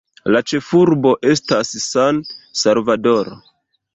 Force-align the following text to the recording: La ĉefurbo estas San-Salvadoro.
La 0.35 0.39
ĉefurbo 0.51 1.11
estas 1.33 1.75
San-Salvadoro. 1.83 3.37